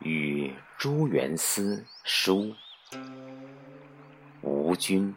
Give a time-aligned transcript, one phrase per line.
[0.00, 2.54] 与朱元思书，
[4.40, 5.14] 吴君。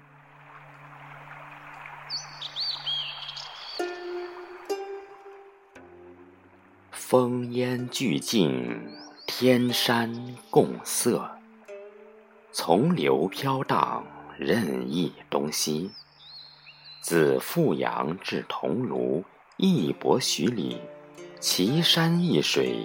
[6.92, 8.92] 风烟俱净，
[9.28, 11.38] 天山共色。
[12.52, 14.06] 从流飘荡，
[14.38, 15.92] 任意东西。
[17.02, 19.24] 自富阳至桐庐，
[19.58, 20.78] 一泊许里，
[21.40, 22.78] 奇山异水，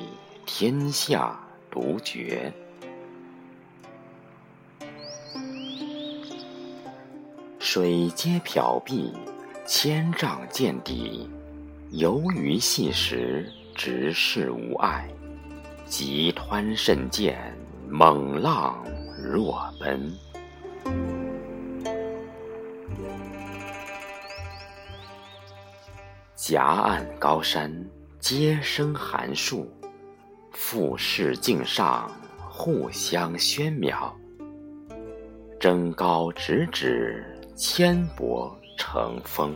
[0.46, 1.36] 天下
[1.68, 2.52] 独绝。
[7.58, 9.12] 水皆缥碧，
[9.66, 11.28] 千丈见底，
[11.90, 13.50] 游鱼细石。
[13.74, 15.08] 直视无碍，
[15.86, 17.56] 急湍甚见，
[17.88, 18.76] 猛浪
[19.18, 20.12] 若奔。
[26.50, 27.72] 夹岸高山，
[28.18, 29.70] 皆生寒树，
[30.50, 34.10] 富士径上，互相喧邈。
[35.60, 39.54] 争高直指，纤薄成峰。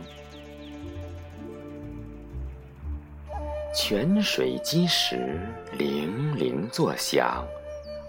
[3.75, 5.37] 泉水击石，
[5.77, 7.43] 泠泠作响；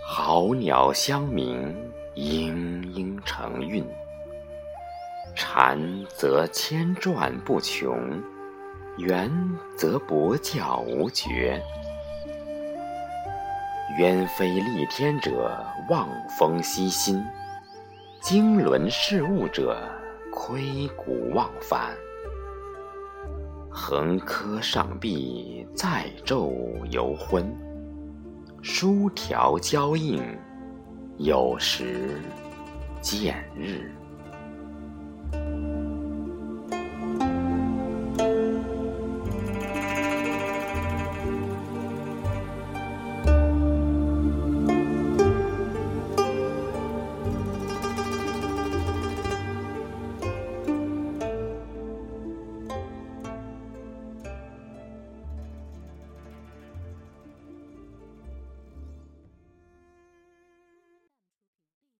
[0.01, 1.75] 好鸟相鸣，
[2.15, 2.53] 嘤
[2.95, 3.85] 嘤成韵。
[5.35, 5.77] 蝉
[6.17, 8.23] 则千转不穷，
[8.97, 9.31] 缘
[9.77, 11.63] 则伯叫无绝。
[13.99, 17.23] 鸢飞戾天者，望风息心；
[18.21, 19.77] 经纶事务者，
[20.33, 21.95] 窥谷忘返。
[23.71, 27.45] 横柯上壁，载昼犹昏；
[28.63, 30.23] 书条交映，
[31.19, 32.21] 有时
[33.01, 33.93] 见日。